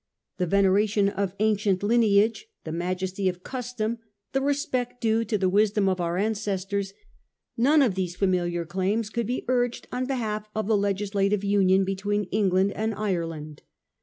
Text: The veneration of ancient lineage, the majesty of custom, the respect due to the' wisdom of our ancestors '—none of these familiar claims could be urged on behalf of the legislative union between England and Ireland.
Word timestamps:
The 0.37 0.47
veneration 0.47 1.09
of 1.09 1.35
ancient 1.37 1.83
lineage, 1.83 2.47
the 2.63 2.71
majesty 2.71 3.29
of 3.29 3.43
custom, 3.43 3.99
the 4.31 4.41
respect 4.41 4.99
due 4.99 5.23
to 5.25 5.37
the' 5.37 5.47
wisdom 5.57 5.87
of 5.87 6.01
our 6.01 6.17
ancestors 6.17 6.93
'—none 7.55 7.83
of 7.83 7.93
these 7.93 8.15
familiar 8.15 8.65
claims 8.65 9.11
could 9.11 9.27
be 9.27 9.45
urged 9.47 9.87
on 9.91 10.07
behalf 10.07 10.49
of 10.55 10.65
the 10.65 10.75
legislative 10.75 11.43
union 11.43 11.83
between 11.85 12.23
England 12.31 12.71
and 12.71 12.95
Ireland. 12.95 13.61